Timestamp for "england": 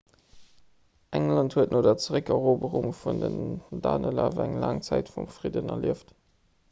1.17-1.53